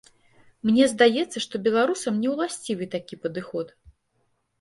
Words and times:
Мне 0.67 0.85
здаецца, 0.93 1.37
што 1.45 1.59
беларусам 1.67 2.17
не 2.21 2.31
ўласцівы 2.31 2.87
такі 2.95 3.19
падыход. 3.27 3.67